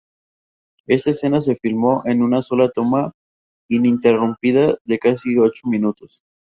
[0.87, 3.11] Esta escena se filmó en una sola toma
[3.69, 6.23] ininterrumpida de casi ocho minutos.